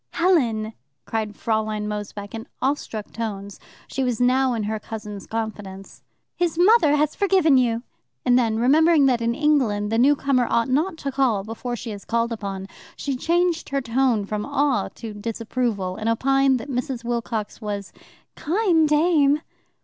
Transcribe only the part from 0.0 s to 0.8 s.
"Helen!"